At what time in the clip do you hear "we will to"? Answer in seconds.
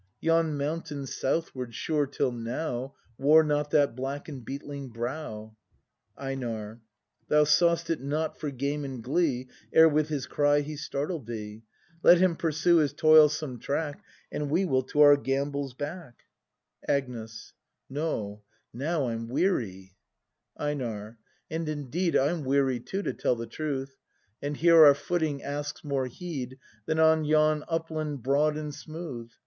14.49-15.01